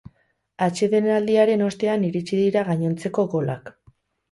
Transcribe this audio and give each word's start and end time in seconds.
Atsedenaldiaren 0.67 1.63
ostean 1.67 2.07
iritsi 2.11 2.41
dira 2.41 2.65
gainontzeko 2.73 3.29
golak. 3.37 3.73